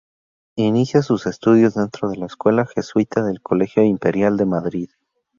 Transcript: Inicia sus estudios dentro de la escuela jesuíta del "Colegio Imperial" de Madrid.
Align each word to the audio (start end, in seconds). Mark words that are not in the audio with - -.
Inicia 0.55 1.03
sus 1.03 1.27
estudios 1.27 1.75
dentro 1.75 2.09
de 2.09 2.17
la 2.17 2.25
escuela 2.25 2.65
jesuíta 2.65 3.23
del 3.23 3.39
"Colegio 3.39 3.83
Imperial" 3.83 4.35
de 4.35 4.47
Madrid. 4.47 4.89